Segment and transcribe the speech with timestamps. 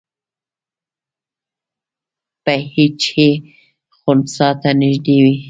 [2.43, 3.29] پی ایچ یې
[3.97, 5.35] خنثی ته نږدې وي.